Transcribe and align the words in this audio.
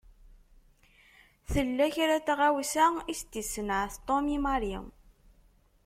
Tella 1.51 1.85
kra 1.95 2.15
n 2.19 2.23
tɣawsa 2.27 2.85
i 3.11 3.13
s-d-isenɛet 3.19 3.93
Tom 4.07 4.25
i 4.35 4.37
Mary. 4.45 4.75